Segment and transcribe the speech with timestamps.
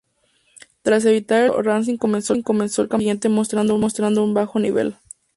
[0.81, 4.95] Tras evitar el descenso, Racing comenzó el campeonato siguiente mostrando un bajo nivel.